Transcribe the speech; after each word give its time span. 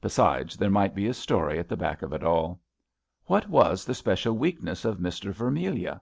Besides, 0.00 0.56
there 0.56 0.72
might 0.72 0.92
be 0.92 1.06
a 1.06 1.14
story 1.14 1.56
at 1.60 1.68
the 1.68 1.76
back 1.76 2.02
of 2.02 2.12
it 2.12 2.24
all. 2.24 2.60
What 3.26 3.48
was 3.48 3.84
the 3.84 3.94
special 3.94 4.36
weakness 4.36 4.84
of 4.84 4.98
Mister 4.98 5.30
Vermilyea? 5.30 6.00